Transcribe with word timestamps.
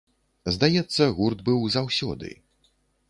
Здаецца, 0.55 1.03
гурт 1.19 1.43
быў 1.49 1.59
заўсёды. 1.77 2.29